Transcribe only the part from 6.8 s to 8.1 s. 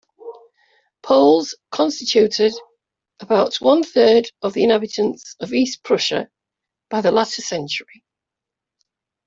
by the latter century.